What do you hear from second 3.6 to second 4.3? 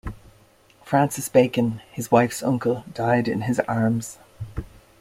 arms.